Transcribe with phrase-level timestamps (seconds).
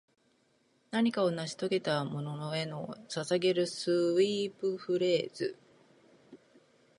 [0.89, 5.55] 何かを成し遂げたものへ捧げるスウィープフレーズ